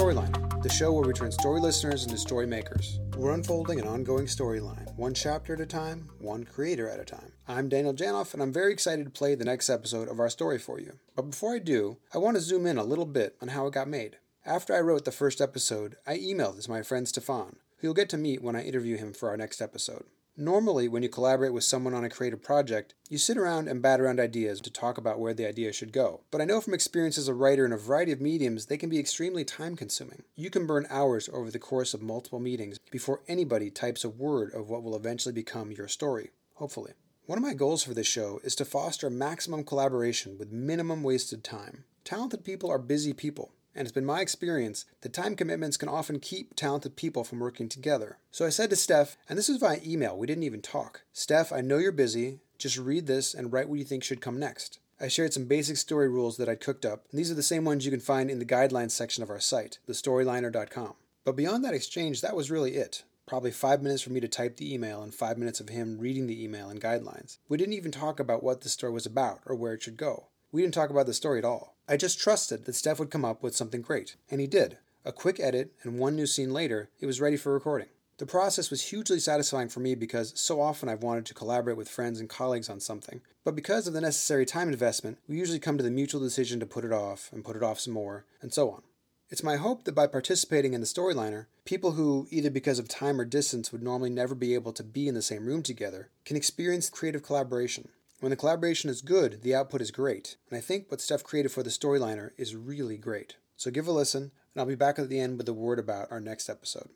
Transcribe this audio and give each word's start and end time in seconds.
Storyline, 0.00 0.62
the 0.62 0.68
show 0.70 0.94
where 0.94 1.06
we 1.06 1.12
turn 1.12 1.30
story 1.30 1.60
listeners 1.60 2.04
into 2.04 2.16
story 2.16 2.46
makers. 2.46 3.00
We're 3.18 3.34
unfolding 3.34 3.78
an 3.78 3.86
ongoing 3.86 4.24
storyline, 4.24 4.96
one 4.96 5.12
chapter 5.12 5.52
at 5.52 5.60
a 5.60 5.66
time, 5.66 6.08
one 6.18 6.44
creator 6.44 6.88
at 6.88 6.98
a 6.98 7.04
time. 7.04 7.34
I'm 7.46 7.68
Daniel 7.68 7.92
Janoff, 7.92 8.32
and 8.32 8.42
I'm 8.42 8.50
very 8.50 8.72
excited 8.72 9.04
to 9.04 9.10
play 9.10 9.34
the 9.34 9.44
next 9.44 9.68
episode 9.68 10.08
of 10.08 10.18
our 10.18 10.30
story 10.30 10.58
for 10.58 10.80
you. 10.80 10.94
But 11.14 11.28
before 11.28 11.54
I 11.54 11.58
do, 11.58 11.98
I 12.14 12.16
want 12.16 12.38
to 12.38 12.40
zoom 12.40 12.64
in 12.64 12.78
a 12.78 12.82
little 12.82 13.04
bit 13.04 13.36
on 13.42 13.48
how 13.48 13.66
it 13.66 13.74
got 13.74 13.88
made. 13.88 14.16
After 14.46 14.74
I 14.74 14.80
wrote 14.80 15.04
the 15.04 15.12
first 15.12 15.38
episode, 15.38 15.96
I 16.06 16.16
emailed 16.16 16.60
it 16.60 16.62
to 16.62 16.70
my 16.70 16.80
friend 16.80 17.06
Stefan, 17.06 17.56
who 17.76 17.88
you'll 17.88 17.92
get 17.92 18.08
to 18.08 18.16
meet 18.16 18.42
when 18.42 18.56
I 18.56 18.62
interview 18.62 18.96
him 18.96 19.12
for 19.12 19.28
our 19.28 19.36
next 19.36 19.60
episode. 19.60 20.06
Normally, 20.36 20.88
when 20.88 21.02
you 21.02 21.08
collaborate 21.08 21.52
with 21.52 21.64
someone 21.64 21.92
on 21.92 22.04
a 22.04 22.08
creative 22.08 22.42
project, 22.42 22.94
you 23.08 23.18
sit 23.18 23.36
around 23.36 23.68
and 23.68 23.82
bat 23.82 24.00
around 24.00 24.20
ideas 24.20 24.60
to 24.62 24.70
talk 24.70 24.96
about 24.96 25.18
where 25.18 25.34
the 25.34 25.46
idea 25.46 25.72
should 25.72 25.92
go. 25.92 26.20
But 26.30 26.40
I 26.40 26.44
know 26.44 26.60
from 26.60 26.72
experience 26.72 27.18
as 27.18 27.28
a 27.28 27.34
writer 27.34 27.66
in 27.66 27.72
a 27.72 27.76
variety 27.76 28.12
of 28.12 28.20
mediums, 28.20 28.66
they 28.66 28.78
can 28.78 28.88
be 28.88 28.98
extremely 28.98 29.44
time 29.44 29.76
consuming. 29.76 30.22
You 30.36 30.48
can 30.48 30.66
burn 30.66 30.86
hours 30.88 31.28
over 31.32 31.50
the 31.50 31.58
course 31.58 31.92
of 31.94 32.00
multiple 32.00 32.40
meetings 32.40 32.78
before 32.90 33.22
anybody 33.28 33.70
types 33.70 34.04
a 34.04 34.08
word 34.08 34.54
of 34.54 34.70
what 34.70 34.82
will 34.82 34.96
eventually 34.96 35.34
become 35.34 35.72
your 35.72 35.88
story, 35.88 36.30
hopefully. 36.54 36.92
One 37.26 37.38
of 37.38 37.44
my 37.44 37.54
goals 37.54 37.82
for 37.82 37.94
this 37.94 38.06
show 38.06 38.40
is 38.42 38.56
to 38.56 38.64
foster 38.64 39.10
maximum 39.10 39.64
collaboration 39.64 40.36
with 40.38 40.50
minimum 40.50 41.02
wasted 41.02 41.44
time. 41.44 41.84
Talented 42.02 42.44
people 42.44 42.70
are 42.70 42.78
busy 42.78 43.12
people, 43.12 43.52
and 43.74 43.86
it's 43.86 43.94
been 43.94 44.04
my 44.04 44.20
experience 44.20 44.84
that 45.00 45.12
time 45.12 45.36
commitments 45.36 45.76
can 45.76 45.88
often 45.88 46.20
keep 46.20 46.54
talented 46.54 46.96
people 46.96 47.24
from 47.24 47.40
working 47.40 47.68
together. 47.68 48.18
So 48.30 48.46
I 48.46 48.50
said 48.50 48.70
to 48.70 48.76
Steph, 48.76 49.16
and 49.28 49.38
this 49.38 49.48
was 49.48 49.58
via 49.58 49.80
email, 49.86 50.16
we 50.16 50.26
didn't 50.26 50.44
even 50.44 50.62
talk 50.62 51.02
Steph, 51.12 51.52
I 51.52 51.60
know 51.60 51.78
you're 51.78 51.92
busy, 51.92 52.40
just 52.58 52.78
read 52.78 53.06
this 53.06 53.34
and 53.34 53.52
write 53.52 53.68
what 53.68 53.78
you 53.78 53.84
think 53.84 54.04
should 54.04 54.20
come 54.20 54.38
next. 54.38 54.78
I 55.00 55.08
shared 55.08 55.32
some 55.32 55.46
basic 55.46 55.78
story 55.78 56.08
rules 56.08 56.36
that 56.36 56.48
I'd 56.48 56.60
cooked 56.60 56.84
up, 56.84 57.06
and 57.10 57.18
these 57.18 57.30
are 57.30 57.34
the 57.34 57.42
same 57.42 57.64
ones 57.64 57.86
you 57.86 57.90
can 57.90 58.00
find 58.00 58.30
in 58.30 58.38
the 58.38 58.44
guidelines 58.44 58.90
section 58.90 59.22
of 59.22 59.30
our 59.30 59.40
site, 59.40 59.78
thestoryliner.com. 59.88 60.90
Er 60.90 60.94
but 61.24 61.36
beyond 61.36 61.64
that 61.64 61.74
exchange, 61.74 62.20
that 62.20 62.36
was 62.36 62.50
really 62.50 62.76
it. 62.76 63.04
Probably 63.26 63.50
five 63.50 63.82
minutes 63.82 64.02
for 64.02 64.10
me 64.10 64.20
to 64.20 64.28
type 64.28 64.56
the 64.56 64.74
email 64.74 65.02
and 65.02 65.14
five 65.14 65.38
minutes 65.38 65.60
of 65.60 65.68
him 65.68 65.98
reading 65.98 66.26
the 66.26 66.42
email 66.42 66.68
and 66.68 66.80
guidelines. 66.80 67.38
We 67.48 67.56
didn't 67.56 67.74
even 67.74 67.92
talk 67.92 68.18
about 68.18 68.42
what 68.42 68.60
the 68.60 68.68
story 68.68 68.92
was 68.92 69.06
about 69.06 69.40
or 69.46 69.54
where 69.54 69.72
it 69.72 69.82
should 69.82 69.96
go. 69.96 70.26
We 70.52 70.62
didn't 70.62 70.74
talk 70.74 70.90
about 70.90 71.06
the 71.06 71.14
story 71.14 71.38
at 71.38 71.44
all. 71.44 71.76
I 71.90 71.96
just 71.96 72.20
trusted 72.20 72.66
that 72.66 72.76
Steph 72.76 73.00
would 73.00 73.10
come 73.10 73.24
up 73.24 73.42
with 73.42 73.56
something 73.56 73.82
great, 73.82 74.14
and 74.30 74.40
he 74.40 74.46
did. 74.46 74.78
A 75.04 75.10
quick 75.10 75.40
edit, 75.40 75.72
and 75.82 75.98
one 75.98 76.14
new 76.14 76.24
scene 76.24 76.52
later, 76.52 76.88
it 77.00 77.06
was 77.06 77.20
ready 77.20 77.36
for 77.36 77.52
recording. 77.52 77.88
The 78.18 78.26
process 78.26 78.70
was 78.70 78.90
hugely 78.90 79.18
satisfying 79.18 79.68
for 79.68 79.80
me 79.80 79.96
because 79.96 80.32
so 80.40 80.60
often 80.60 80.88
I've 80.88 81.02
wanted 81.02 81.26
to 81.26 81.34
collaborate 81.34 81.76
with 81.76 81.88
friends 81.88 82.20
and 82.20 82.28
colleagues 82.28 82.70
on 82.70 82.78
something. 82.78 83.22
But 83.42 83.56
because 83.56 83.88
of 83.88 83.92
the 83.92 84.00
necessary 84.00 84.46
time 84.46 84.68
investment, 84.68 85.18
we 85.26 85.36
usually 85.36 85.58
come 85.58 85.78
to 85.78 85.82
the 85.82 85.90
mutual 85.90 86.20
decision 86.20 86.60
to 86.60 86.66
put 86.66 86.84
it 86.84 86.92
off 86.92 87.28
and 87.32 87.44
put 87.44 87.56
it 87.56 87.62
off 87.64 87.80
some 87.80 87.94
more, 87.94 88.24
and 88.40 88.54
so 88.54 88.70
on. 88.70 88.82
It's 89.28 89.42
my 89.42 89.56
hope 89.56 89.82
that 89.82 89.94
by 89.96 90.06
participating 90.06 90.74
in 90.74 90.80
the 90.80 90.86
Storyliner, 90.86 91.46
people 91.64 91.92
who, 91.92 92.28
either 92.30 92.50
because 92.50 92.78
of 92.78 92.86
time 92.86 93.20
or 93.20 93.24
distance, 93.24 93.72
would 93.72 93.82
normally 93.82 94.10
never 94.10 94.36
be 94.36 94.54
able 94.54 94.72
to 94.74 94.84
be 94.84 95.08
in 95.08 95.14
the 95.14 95.22
same 95.22 95.44
room 95.44 95.64
together, 95.64 96.10
can 96.24 96.36
experience 96.36 96.88
creative 96.88 97.24
collaboration. 97.24 97.88
When 98.20 98.28
the 98.28 98.36
collaboration 98.36 98.90
is 98.90 99.00
good, 99.00 99.40
the 99.42 99.54
output 99.54 99.80
is 99.80 99.90
great, 99.90 100.36
and 100.50 100.58
I 100.58 100.60
think 100.60 100.90
what 100.90 101.00
Steph 101.00 101.24
created 101.24 101.52
for 101.52 101.62
the 101.62 101.70
Storyliner 101.70 102.32
is 102.36 102.54
really 102.54 102.98
great. 102.98 103.36
So 103.56 103.70
give 103.70 103.88
a 103.88 103.92
listen, 103.92 104.24
and 104.24 104.60
I'll 104.60 104.66
be 104.66 104.74
back 104.74 104.98
at 104.98 105.08
the 105.08 105.18
end 105.18 105.38
with 105.38 105.48
a 105.48 105.54
word 105.54 105.78
about 105.78 106.12
our 106.12 106.20
next 106.20 106.50
episode. 106.50 106.90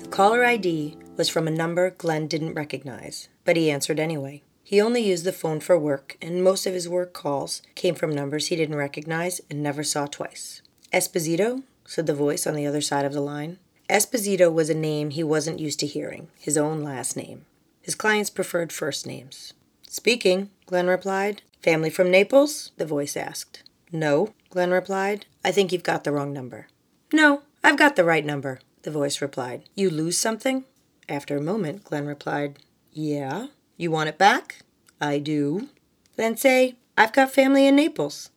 The 0.00 0.08
caller 0.10 0.44
ID 0.44 0.98
was 1.16 1.30
from 1.30 1.48
a 1.48 1.50
number 1.50 1.88
Glen 1.92 2.26
didn't 2.26 2.52
recognize, 2.52 3.30
but 3.46 3.56
he 3.56 3.70
answered 3.70 3.98
anyway. 3.98 4.42
He 4.68 4.82
only 4.82 5.00
used 5.00 5.24
the 5.24 5.32
phone 5.32 5.60
for 5.60 5.78
work, 5.78 6.18
and 6.20 6.44
most 6.44 6.66
of 6.66 6.74
his 6.74 6.90
work 6.90 7.14
calls 7.14 7.62
came 7.74 7.94
from 7.94 8.14
numbers 8.14 8.48
he 8.48 8.56
didn't 8.56 8.76
recognize 8.76 9.40
and 9.48 9.62
never 9.62 9.82
saw 9.82 10.04
twice. 10.04 10.60
Esposito? 10.92 11.62
said 11.86 12.06
the 12.06 12.12
voice 12.12 12.46
on 12.46 12.54
the 12.54 12.66
other 12.66 12.82
side 12.82 13.06
of 13.06 13.14
the 13.14 13.22
line. 13.22 13.58
Esposito 13.88 14.52
was 14.52 14.68
a 14.68 14.74
name 14.74 15.08
he 15.08 15.24
wasn't 15.24 15.58
used 15.58 15.80
to 15.80 15.86
hearing, 15.86 16.28
his 16.38 16.58
own 16.58 16.82
last 16.82 17.16
name. 17.16 17.46
His 17.80 17.94
clients 17.94 18.28
preferred 18.28 18.70
first 18.70 19.06
names. 19.06 19.54
Speaking, 19.88 20.50
Glen 20.66 20.86
replied. 20.86 21.40
Family 21.62 21.88
from 21.88 22.10
Naples? 22.10 22.72
the 22.76 22.84
voice 22.84 23.16
asked. 23.16 23.62
No, 23.90 24.34
Glen 24.50 24.70
replied. 24.70 25.24
I 25.42 25.50
think 25.50 25.72
you've 25.72 25.82
got 25.82 26.04
the 26.04 26.12
wrong 26.12 26.34
number. 26.34 26.66
No, 27.10 27.40
I've 27.64 27.78
got 27.78 27.96
the 27.96 28.04
right 28.04 28.22
number, 28.22 28.60
the 28.82 28.90
voice 28.90 29.22
replied. 29.22 29.62
You 29.74 29.88
lose 29.88 30.18
something? 30.18 30.64
After 31.08 31.38
a 31.38 31.40
moment, 31.40 31.84
Glen 31.84 32.04
replied, 32.04 32.58
Yeah. 32.92 33.46
You 33.80 33.92
want 33.92 34.08
it 34.08 34.18
back? 34.18 34.56
I 35.00 35.18
do. 35.20 35.68
Then 36.16 36.36
say, 36.36 36.74
I've 36.96 37.12
got 37.12 37.30
family 37.30 37.64
in 37.64 37.76
Naples. 37.76 38.30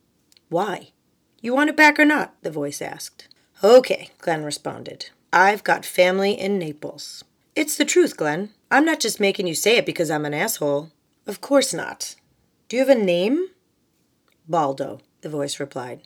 Why? 0.49 0.89
You 1.41 1.55
want 1.55 1.71
it 1.71 1.75
back 1.75 1.99
or 1.99 2.05
not? 2.05 2.35
the 2.43 2.51
voice 2.51 2.79
asked. 2.79 3.27
Okay, 3.63 4.09
Glen 4.19 4.43
responded. 4.43 5.09
I've 5.33 5.63
got 5.63 5.83
family 5.83 6.39
in 6.39 6.59
Naples. 6.59 7.23
It's 7.55 7.75
the 7.75 7.85
truth, 7.85 8.17
Glen. 8.17 8.51
I'm 8.69 8.85
not 8.85 8.99
just 8.99 9.19
making 9.19 9.47
you 9.47 9.55
say 9.55 9.77
it 9.77 9.85
because 9.85 10.11
I'm 10.11 10.25
an 10.25 10.35
asshole. 10.35 10.91
Of 11.25 11.41
course 11.41 11.73
not. 11.73 12.15
Do 12.69 12.77
you 12.77 12.85
have 12.85 12.95
a 12.95 13.03
name? 13.03 13.47
Baldo, 14.47 14.99
the 15.21 15.29
voice 15.29 15.59
replied. 15.59 16.01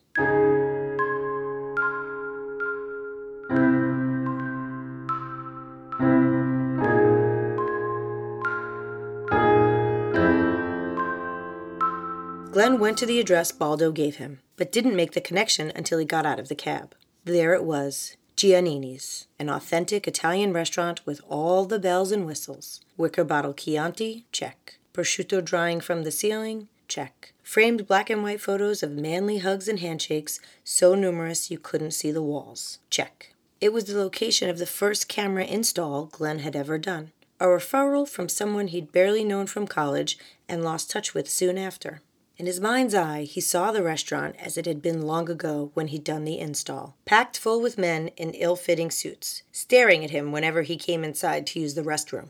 Glen 12.56 12.80
went 12.80 12.98
to 12.98 13.06
the 13.06 13.20
address 13.20 13.52
Baldo 13.52 13.92
gave 13.92 14.16
him, 14.16 14.40
but 14.56 14.72
didn't 14.72 14.96
make 14.96 15.12
the 15.12 15.20
connection 15.20 15.74
until 15.76 16.00
he 16.00 16.06
got 16.06 16.26
out 16.26 16.40
of 16.40 16.48
the 16.48 16.56
cab. 16.56 16.96
There 17.26 17.54
it 17.54 17.66
was 17.66 18.16
Giannini's, 18.38 19.28
an 19.38 19.50
authentic 19.50 20.08
Italian 20.08 20.54
restaurant 20.54 21.06
with 21.06 21.20
all 21.28 21.66
the 21.66 21.80
bells 21.80 22.14
and 22.14 22.26
whistles. 22.26 22.80
Wicker 22.96 23.26
bottle 23.26 23.54
Chianti? 23.54 24.24
Check. 24.32 24.80
Prosciutto 24.94 25.44
drying 25.44 25.82
from 25.82 26.04
the 26.04 26.12
ceiling? 26.12 26.70
Check. 26.88 27.34
Framed 27.44 27.88
black 27.88 28.10
and 28.10 28.24
white 28.24 28.40
photos 28.40 28.82
of 28.82 28.92
manly 28.92 29.40
hugs 29.40 29.68
and 29.68 29.82
handshakes, 29.82 30.40
so 30.64 30.96
numerous 30.96 31.52
you 31.52 31.60
couldn't 31.60 31.92
see 31.92 32.10
the 32.10 32.24
walls? 32.24 32.80
Check. 32.90 33.34
It 33.60 33.74
was 33.74 33.84
the 33.84 34.00
location 34.00 34.50
of 34.50 34.60
the 34.60 34.66
first 34.66 35.10
camera 35.10 35.44
install 35.44 36.06
Glen 36.06 36.40
had 36.40 36.56
ever 36.56 36.78
done. 36.78 37.12
A 37.38 37.48
referral 37.48 38.08
from 38.08 38.30
someone 38.30 38.68
he'd 38.68 38.94
barely 38.94 39.26
known 39.26 39.46
from 39.46 39.68
college 39.68 40.18
and 40.48 40.64
lost 40.64 40.90
touch 40.90 41.14
with 41.14 41.30
soon 41.30 41.58
after. 41.58 42.02
In 42.38 42.48
his 42.48 42.60
mind's 42.60 42.94
eye, 42.94 43.24
he 43.24 43.40
saw 43.40 43.72
the 43.72 43.82
restaurant 43.82 44.36
as 44.38 44.58
it 44.58 44.66
had 44.66 44.82
been 44.82 45.04
long 45.04 45.30
ago 45.30 45.72
when 45.74 45.88
he'd 45.88 46.04
done 46.04 46.26
the 46.26 46.38
install, 46.38 46.98
packed 47.06 47.38
full 47.38 47.62
with 47.62 47.78
men 47.78 48.10
in 48.18 48.32
ill 48.32 48.58
fitting 48.58 48.92
suits, 48.92 49.44
staring 49.54 50.04
at 50.04 50.10
him 50.10 50.34
whenever 50.34 50.64
he 50.64 50.76
came 50.76 51.06
inside 51.06 51.48
to 51.48 51.62
use 51.62 51.76
the 51.76 51.82
restroom. 51.82 52.30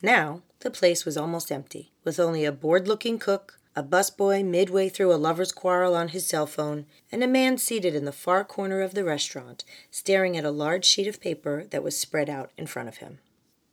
Now, 0.00 0.42
the 0.60 0.70
place 0.70 1.04
was 1.04 1.16
almost 1.16 1.50
empty, 1.50 1.90
with 2.04 2.20
only 2.20 2.44
a 2.44 2.52
bored 2.52 2.86
looking 2.86 3.18
cook, 3.18 3.58
a 3.74 3.82
busboy 3.82 4.44
midway 4.44 4.88
through 4.88 5.12
a 5.12 5.16
lover's 5.16 5.50
quarrel 5.50 5.96
on 5.96 6.08
his 6.08 6.24
cell 6.26 6.46
phone, 6.46 6.86
and 7.10 7.24
a 7.24 7.28
man 7.28 7.58
seated 7.58 7.96
in 7.96 8.04
the 8.04 8.12
far 8.12 8.44
corner 8.44 8.80
of 8.80 8.94
the 8.94 9.04
restaurant, 9.04 9.64
staring 9.90 10.36
at 10.36 10.44
a 10.44 10.50
large 10.52 10.84
sheet 10.84 11.08
of 11.08 11.20
paper 11.20 11.64
that 11.70 11.82
was 11.82 11.98
spread 11.98 12.30
out 12.30 12.52
in 12.56 12.68
front 12.68 12.88
of 12.88 12.98
him. 12.98 13.18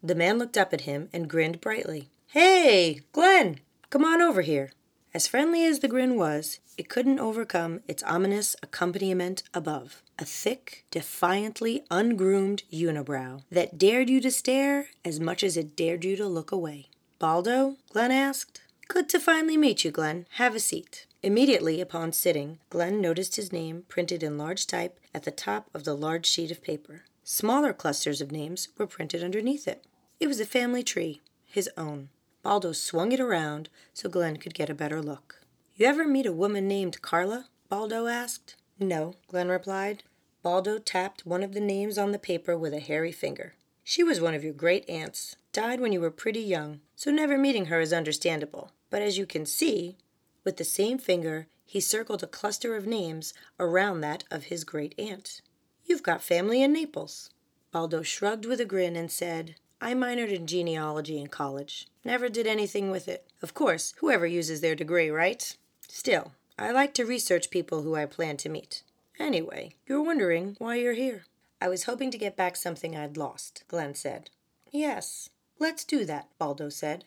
The 0.02 0.16
man 0.16 0.40
looked 0.40 0.58
up 0.58 0.74
at 0.74 0.82
him 0.82 1.10
and 1.14 1.30
grinned 1.30 1.62
brightly. 1.62 2.10
Hey, 2.28 3.02
Glen, 3.12 3.60
come 3.90 4.06
on 4.06 4.22
over 4.22 4.42
here. 4.42 4.72
As 5.12 5.28
friendly 5.28 5.66
as 5.66 5.80
the 5.80 5.88
grin 5.88 6.18
was, 6.18 6.60
it 6.78 6.88
couldn't 6.88 7.20
overcome 7.20 7.82
its 7.88 8.04
ominous 8.04 8.56
accompaniment 8.62 9.42
above 9.54 10.04
a 10.20 10.26
thick, 10.26 10.86
defiantly 10.92 11.84
ungroomed 11.90 12.64
unibrow 12.72 13.42
that 13.50 13.78
dared 13.78 14.10
you 14.10 14.22
to 14.22 14.30
stare 14.30 14.90
as 15.04 15.20
much 15.20 15.44
as 15.44 15.58
it 15.58 15.76
dared 15.76 16.06
you 16.06 16.16
to 16.16 16.28
look 16.28 16.52
away. 16.52 16.90
Baldo? 17.18 17.78
Glen 17.92 18.12
asked. 18.12 18.62
Good 18.88 19.10
to 19.10 19.20
finally 19.20 19.58
meet 19.58 19.84
you, 19.84 19.92
Glen. 19.92 20.28
Have 20.32 20.56
a 20.56 20.60
seat. 20.60 21.08
Immediately 21.24 21.82
upon 21.82 22.12
sitting, 22.12 22.60
Glen 22.70 23.02
noticed 23.02 23.36
his 23.36 23.52
name 23.52 23.86
printed 23.88 24.24
in 24.24 24.38
large 24.38 24.68
type 24.68 25.00
at 25.14 25.24
the 25.24 25.32
top 25.32 25.70
of 25.74 25.86
the 25.86 25.96
large 25.96 26.26
sheet 26.26 26.52
of 26.52 26.62
paper. 26.62 27.06
Smaller 27.24 27.74
clusters 27.74 28.22
of 28.22 28.32
names 28.32 28.70
were 28.78 28.88
printed 28.88 29.24
underneath 29.24 29.68
it. 29.68 29.86
It 30.20 30.28
was 30.28 30.40
a 30.40 30.46
family 30.46 30.84
tree, 30.84 31.22
his 31.46 31.70
own. 31.78 32.10
Baldo 32.42 32.72
swung 32.72 33.12
it 33.12 33.20
around 33.20 33.70
so 33.94 34.10
Glen 34.10 34.38
could 34.38 34.54
get 34.54 34.70
a 34.70 34.76
better 34.76 35.02
look. 35.02 35.42
You 35.76 35.86
ever 35.86 36.08
meet 36.08 36.26
a 36.26 36.34
woman 36.34 36.68
named 36.68 37.02
Carla? 37.02 37.48
Baldo 37.70 38.08
asked. 38.08 38.56
No, 38.80 39.16
Glen 39.28 39.50
replied. 39.50 40.04
Baldo 40.42 40.78
tapped 40.78 41.26
one 41.26 41.44
of 41.44 41.54
the 41.54 41.60
names 41.60 41.98
on 41.98 42.12
the 42.12 42.20
paper 42.20 42.58
with 42.58 42.74
a 42.74 42.80
hairy 42.80 43.12
finger. 43.12 43.56
She 43.84 44.04
was 44.04 44.22
one 44.22 44.34
of 44.34 44.44
your 44.44 44.54
great 44.54 44.90
aunts, 44.90 45.36
died 45.52 45.82
when 45.82 45.92
you 45.92 46.00
were 46.00 46.12
pretty 46.12 46.42
young, 46.42 46.82
so 46.96 47.12
never 47.12 47.38
meeting 47.38 47.66
her 47.66 47.82
is 47.82 47.92
understandable. 47.92 48.72
But 48.90 49.02
as 49.02 49.18
you 49.18 49.26
can 49.26 49.46
see, 49.46 49.98
with 50.44 50.58
the 50.58 50.64
same 50.64 50.98
finger, 50.98 51.48
he 51.66 51.80
circled 51.80 52.24
a 52.24 52.28
cluster 52.28 52.76
of 52.76 52.88
names 52.88 53.34
around 53.60 54.02
that 54.02 54.24
of 54.32 54.46
his 54.46 54.64
great 54.64 54.96
aunt. 54.98 55.42
You've 55.86 56.04
got 56.04 56.22
family 56.22 56.64
in 56.64 56.72
Naples. 56.72 57.30
Baldo 57.72 58.02
shrugged 58.02 58.46
with 58.46 58.62
a 58.62 58.66
grin 58.66 58.96
and 58.96 59.12
said, 59.12 59.56
I 59.82 59.94
minored 59.94 60.34
in 60.34 60.46
genealogy 60.46 61.20
in 61.20 61.28
college. 61.28 61.88
Never 62.04 62.28
did 62.28 62.48
anything 62.48 62.92
with 62.92 63.08
it. 63.08 63.26
Of 63.42 63.54
course, 63.54 63.94
whoever 64.00 64.28
uses 64.28 64.62
their 64.62 64.76
degree, 64.76 65.10
right? 65.10 65.56
Still, 65.88 66.34
I 66.58 66.72
like 66.72 66.94
to 66.96 67.06
research 67.06 67.50
people 67.50 67.82
who 67.82 67.96
I 67.96 68.06
plan 68.06 68.38
to 68.38 68.50
meet. 68.50 68.84
Anyway, 69.18 69.76
you're 69.88 70.02
wondering 70.02 70.56
why 70.60 70.76
you're 70.76 70.94
here. 70.94 71.24
I 71.62 71.68
was 71.70 71.84
hoping 71.84 72.12
to 72.12 72.18
get 72.18 72.36
back 72.36 72.56
something 72.56 72.96
I'd 72.96 73.18
lost, 73.18 73.64
Glen 73.68 73.96
said. 73.96 74.30
Yes, 74.72 75.30
let's 75.60 75.84
do 75.84 76.06
that, 76.06 76.28
Baldo 76.38 76.70
said. 76.70 77.06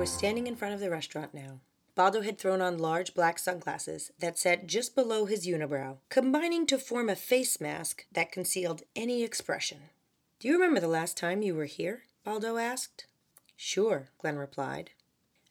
Were 0.00 0.06
standing 0.06 0.46
in 0.46 0.56
front 0.56 0.72
of 0.72 0.80
the 0.80 0.88
restaurant 0.88 1.34
now. 1.34 1.60
Baldo 1.94 2.22
had 2.22 2.38
thrown 2.38 2.62
on 2.62 2.78
large 2.78 3.12
black 3.12 3.38
sunglasses 3.38 4.10
that 4.18 4.38
sat 4.38 4.66
just 4.66 4.94
below 4.94 5.26
his 5.26 5.46
unibrow, 5.46 5.98
combining 6.08 6.64
to 6.68 6.78
form 6.78 7.10
a 7.10 7.14
face 7.14 7.60
mask 7.60 8.06
that 8.10 8.32
concealed 8.32 8.82
any 8.96 9.22
expression. 9.22 9.90
Do 10.38 10.48
you 10.48 10.54
remember 10.54 10.80
the 10.80 10.88
last 10.88 11.18
time 11.18 11.42
you 11.42 11.54
were 11.54 11.66
here? 11.66 12.04
Baldo 12.24 12.56
asked. 12.56 13.04
Sure, 13.58 14.08
Glen 14.16 14.36
replied. 14.36 14.92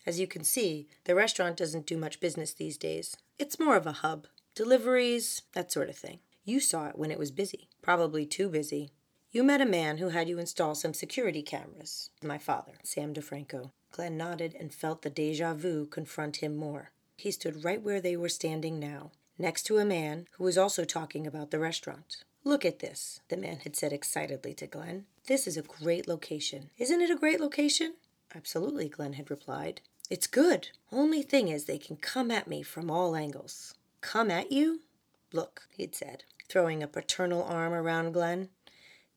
As 0.07 0.19
you 0.19 0.25
can 0.25 0.43
see, 0.43 0.87
the 1.03 1.13
restaurant 1.13 1.55
doesn't 1.55 1.85
do 1.85 1.95
much 1.95 2.19
business 2.19 2.51
these 2.51 2.75
days. 2.75 3.15
It's 3.37 3.59
more 3.59 3.75
of 3.75 3.85
a 3.85 4.01
hub. 4.01 4.25
Deliveries, 4.55 5.43
that 5.53 5.71
sort 5.71 5.89
of 5.89 5.95
thing. 5.95 6.21
You 6.43 6.59
saw 6.59 6.87
it 6.87 6.97
when 6.97 7.11
it 7.11 7.19
was 7.19 7.29
busy. 7.29 7.69
Probably 7.83 8.25
too 8.25 8.49
busy. 8.49 8.89
You 9.31 9.43
met 9.43 9.61
a 9.61 9.65
man 9.67 9.99
who 9.99 10.09
had 10.09 10.27
you 10.27 10.39
install 10.39 10.73
some 10.73 10.95
security 10.95 11.43
cameras. 11.43 12.09
My 12.23 12.39
father, 12.39 12.73
Sam 12.81 13.13
DeFranco. 13.13 13.69
Glen 13.91 14.18
nodded 14.18 14.56
and 14.59 14.74
felt 14.74 15.01
the 15.01 15.09
deja 15.09 15.53
vu 15.53 15.86
confront 15.86 16.38
him 16.38 16.56
more. 16.56 16.91
He 17.18 17.31
stood 17.31 17.63
right 17.63 17.81
where 17.81 18.00
they 18.00 18.15
were 18.15 18.30
standing 18.30 18.80
now, 18.80 19.12
next 19.38 19.63
to 19.63 19.77
a 19.77 19.86
man 19.86 20.27
who 20.31 20.44
was 20.44 20.57
also 20.57 20.86
talking 20.86 21.27
about 21.27 21.51
the 21.51 21.59
restaurant. 21.59 22.24
Look 22.44 22.63
at 22.63 22.80
this, 22.80 23.19
the 23.30 23.38
man 23.38 23.59
had 23.63 23.75
said 23.75 23.91
excitedly 23.91 24.53
to 24.56 24.68
Glen. 24.68 25.06
This 25.27 25.45
is 25.45 25.57
a 25.57 25.62
great 25.62 26.07
location. 26.07 26.69
Isn't 26.77 27.01
it 27.01 27.12
a 27.12 27.18
great 27.18 27.41
location? 27.41 27.95
Absolutely, 28.33 28.88
Glen 28.88 29.13
had 29.13 29.30
replied. 29.30 29.81
It's 30.09 30.27
good. 30.27 30.69
Only 30.92 31.21
thing 31.21 31.50
is, 31.50 31.65
they 31.65 31.77
can 31.77 31.97
come 31.97 32.31
at 32.31 32.47
me 32.47 32.63
from 32.63 32.89
all 32.89 33.15
angles. 33.15 33.75
Come 34.01 34.31
at 34.31 34.51
you? 34.51 34.81
Look, 35.33 35.68
he'd 35.69 35.94
said, 35.94 36.24
throwing 36.47 36.81
a 36.81 36.88
paternal 36.88 37.44
arm 37.44 37.74
around 37.74 38.13
Glen. 38.13 38.50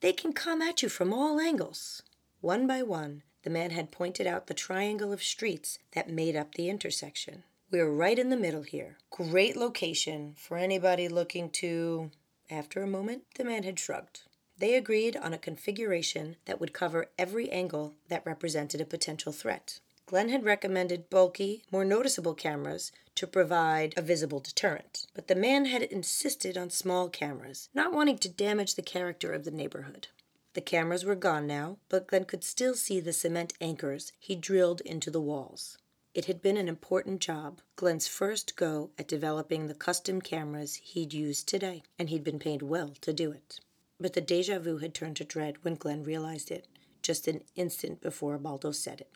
They 0.01 0.13
can 0.13 0.33
come 0.33 0.61
at 0.61 0.83
you 0.83 0.89
from 0.89 1.13
all 1.13 1.41
angles. 1.41 2.03
One 2.41 2.67
by 2.67 2.83
one, 2.83 3.23
the 3.43 3.50
man 3.50 3.71
had 3.71 3.91
pointed 3.91 4.27
out 4.27 4.47
the 4.47 4.55
triangle 4.55 5.12
of 5.12 5.23
streets 5.23 5.79
that 5.93 6.09
made 6.09 6.37
up 6.37 6.55
the 6.55 6.69
intersection. 6.69 7.43
We're 7.71 7.91
right 7.91 8.19
in 8.19 8.29
the 8.29 8.37
middle 8.37 8.62
here. 8.62 8.99
Great 9.11 9.56
location 9.56 10.35
for 10.37 10.56
anybody 10.56 11.09
looking 11.09 11.50
to. 11.50 12.11
After 12.50 12.83
a 12.83 12.87
moment, 12.87 13.23
the 13.37 13.44
man 13.44 13.62
had 13.62 13.79
shrugged. 13.79 14.25
They 14.59 14.75
agreed 14.75 15.17
on 15.17 15.33
a 15.33 15.39
configuration 15.39 16.37
that 16.44 16.61
would 16.61 16.75
cover 16.75 17.11
every 17.19 17.50
angle 17.50 17.94
that 18.09 18.27
represented 18.27 18.81
a 18.81 18.85
potential 18.85 19.33
threat. 19.33 19.81
Glen 20.05 20.29
had 20.29 20.44
recommended 20.44 21.09
bulky, 21.09 21.62
more 21.71 21.85
noticeable 21.85 22.35
cameras 22.35 22.93
to 23.15 23.27
provide 23.27 23.94
a 23.97 24.03
visible 24.03 24.41
deterrent, 24.41 25.06
but 25.15 25.29
the 25.29 25.35
man 25.35 25.65
had 25.65 25.83
insisted 25.83 26.59
on 26.59 26.69
small 26.69 27.09
cameras, 27.09 27.71
not 27.73 27.94
wanting 27.94 28.19
to 28.19 28.29
damage 28.29 28.75
the 28.75 28.83
character 28.83 29.33
of 29.33 29.44
the 29.44 29.50
neighborhood. 29.50 30.09
The 30.55 30.61
cameras 30.61 31.05
were 31.05 31.15
gone 31.15 31.47
now, 31.47 31.79
but 31.89 32.07
Glen 32.07 32.25
could 32.25 32.45
still 32.45 32.75
see 32.75 33.01
the 33.01 33.13
cement 33.13 33.55
anchors 33.61 34.13
he 34.19 34.37
drilled 34.37 34.83
into 34.83 35.11
the 35.11 35.21
walls. 35.21 35.79
It 36.15 36.27
had 36.27 36.43
been 36.43 36.59
an 36.59 36.69
important 36.69 37.21
job, 37.21 37.63
Glen's 37.75 38.07
first 38.07 38.55
go 38.55 38.91
at 38.99 39.09
developing 39.09 39.67
the 39.67 39.75
custom 39.75 40.21
cameras 40.21 40.75
he'd 40.75 41.15
used 41.15 41.49
today, 41.49 41.83
and 41.99 42.11
he'd 42.11 42.25
been 42.25 42.39
paid 42.39 42.61
well 42.61 42.93
to 43.01 43.15
do 43.15 43.33
it. 43.33 43.61
But 43.99 44.13
the 44.13 44.21
deja 44.21 44.59
vu 44.59 44.79
had 44.79 44.93
turned 44.93 45.17
to 45.17 45.25
dread 45.25 45.65
when 45.65 45.77
Glen 45.77 46.03
realized 46.03 46.51
it, 46.51 46.69
just 47.01 47.29
an 47.29 47.45
instant 47.57 48.03
before 48.03 48.37
Baldo 48.37 48.73
said 48.73 49.01
it. 49.01 49.11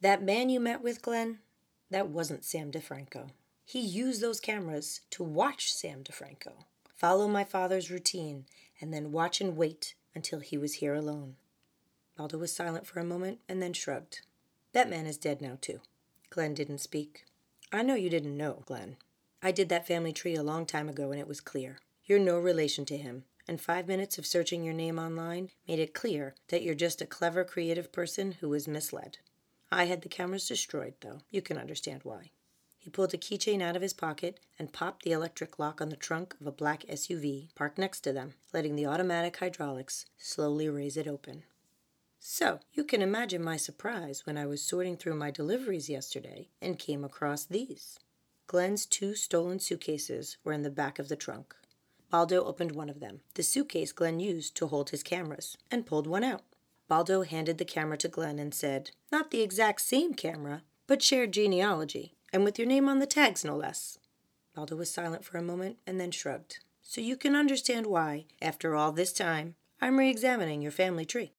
That 0.00 0.22
man 0.22 0.48
you 0.48 0.58
met 0.58 0.82
with, 0.82 1.02
Glen, 1.02 1.40
that 1.90 2.08
wasn't 2.08 2.46
Sam 2.46 2.70
DeFranco. 2.70 3.30
He 3.62 3.80
used 3.80 4.22
those 4.22 4.40
cameras 4.40 5.02
to 5.10 5.22
watch 5.22 5.70
Sam 5.70 6.02
DeFranco, 6.02 6.64
follow 6.96 7.28
my 7.28 7.44
father's 7.44 7.90
routine, 7.90 8.46
and 8.80 8.94
then 8.94 9.12
watch 9.12 9.42
and 9.42 9.54
wait 9.54 9.94
until 10.18 10.40
he 10.40 10.58
was 10.58 10.74
here 10.74 10.94
alone. 10.94 11.36
Baldo 12.16 12.38
was 12.38 12.52
silent 12.52 12.88
for 12.88 12.98
a 12.98 13.04
moment 13.04 13.38
and 13.48 13.62
then 13.62 13.72
shrugged. 13.72 14.22
That 14.72 14.90
man 14.90 15.06
is 15.06 15.16
dead 15.16 15.40
now, 15.40 15.58
too. 15.60 15.80
Glen 16.28 16.54
didn't 16.54 16.78
speak. 16.78 17.24
I 17.70 17.84
know 17.84 17.94
you 17.94 18.10
didn't 18.10 18.36
know, 18.36 18.64
Glen. 18.66 18.96
I 19.40 19.52
did 19.52 19.68
that 19.68 19.86
family 19.86 20.12
tree 20.12 20.34
a 20.34 20.42
long 20.42 20.66
time 20.66 20.88
ago 20.88 21.12
and 21.12 21.20
it 21.20 21.28
was 21.28 21.40
clear. 21.40 21.78
You're 22.04 22.18
no 22.18 22.36
relation 22.36 22.84
to 22.86 22.96
him, 22.96 23.26
and 23.46 23.60
five 23.60 23.86
minutes 23.86 24.18
of 24.18 24.26
searching 24.26 24.64
your 24.64 24.74
name 24.74 24.98
online 24.98 25.50
made 25.68 25.78
it 25.78 25.94
clear 25.94 26.34
that 26.48 26.64
you're 26.64 26.74
just 26.74 27.00
a 27.00 27.06
clever, 27.06 27.44
creative 27.44 27.92
person 27.92 28.32
who 28.40 28.48
was 28.48 28.66
misled. 28.66 29.18
I 29.70 29.84
had 29.84 30.02
the 30.02 30.08
cameras 30.08 30.48
destroyed, 30.48 30.94
though. 31.00 31.20
You 31.30 31.42
can 31.42 31.58
understand 31.58 32.00
why. 32.02 32.32
He 32.88 32.90
pulled 32.90 33.12
a 33.12 33.18
keychain 33.18 33.60
out 33.60 33.76
of 33.76 33.82
his 33.82 33.92
pocket 33.92 34.40
and 34.58 34.72
popped 34.72 35.02
the 35.02 35.12
electric 35.12 35.58
lock 35.58 35.82
on 35.82 35.90
the 35.90 35.94
trunk 35.94 36.34
of 36.40 36.46
a 36.46 36.50
black 36.50 36.84
SUV 36.84 37.54
parked 37.54 37.76
next 37.76 38.00
to 38.00 38.14
them, 38.14 38.32
letting 38.54 38.76
the 38.76 38.86
automatic 38.86 39.36
hydraulics 39.36 40.06
slowly 40.16 40.70
raise 40.70 40.96
it 40.96 41.06
open. 41.06 41.42
So, 42.18 42.60
you 42.72 42.84
can 42.84 43.02
imagine 43.02 43.44
my 43.44 43.58
surprise 43.58 44.24
when 44.24 44.38
I 44.38 44.46
was 44.46 44.62
sorting 44.62 44.96
through 44.96 45.16
my 45.16 45.30
deliveries 45.30 45.90
yesterday 45.90 46.48
and 46.62 46.78
came 46.78 47.04
across 47.04 47.44
these. 47.44 47.98
Glen's 48.46 48.86
two 48.86 49.14
stolen 49.14 49.60
suitcases 49.60 50.38
were 50.42 50.54
in 50.54 50.62
the 50.62 50.70
back 50.70 50.98
of 50.98 51.10
the 51.10 51.14
trunk. 51.14 51.54
Baldo 52.08 52.42
opened 52.42 52.72
one 52.72 52.88
of 52.88 53.00
them, 53.00 53.20
the 53.34 53.42
suitcase 53.42 53.92
Glen 53.92 54.18
used 54.18 54.56
to 54.56 54.68
hold 54.68 54.88
his 54.88 55.02
cameras, 55.02 55.58
and 55.70 55.84
pulled 55.84 56.06
one 56.06 56.24
out. 56.24 56.44
Baldo 56.88 57.20
handed 57.20 57.58
the 57.58 57.66
camera 57.66 57.98
to 57.98 58.08
Glen 58.08 58.38
and 58.38 58.54
said, 58.54 58.92
Not 59.12 59.30
the 59.30 59.42
exact 59.42 59.82
same 59.82 60.14
camera, 60.14 60.62
but 60.86 61.02
shared 61.02 61.32
genealogy, 61.32 62.14
and 62.32 62.44
with 62.44 62.58
your 62.58 62.68
name 62.68 62.88
on 62.88 62.98
the 62.98 63.06
tags, 63.06 63.44
no 63.44 63.56
less. 63.56 63.98
Baldo 64.54 64.76
was 64.76 64.90
silent 64.90 65.24
for 65.24 65.38
a 65.38 65.42
moment 65.42 65.78
and 65.86 66.00
then 66.00 66.10
shrugged. 66.10 66.58
So 66.82 67.00
you 67.00 67.16
can 67.16 67.36
understand 67.36 67.86
why, 67.86 68.26
after 68.40 68.74
all 68.74 68.92
this 68.92 69.12
time, 69.12 69.54
I'm 69.80 69.98
re 69.98 70.10
examining 70.10 70.62
your 70.62 70.72
family 70.72 71.04
tree. 71.04 71.32